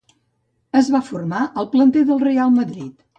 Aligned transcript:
Es 0.79 0.87
va 0.95 1.01
formar 1.09 1.41
al 1.63 1.69
planter 1.75 2.01
del 2.09 2.23
Reial 2.25 2.57
Madrid. 2.61 2.93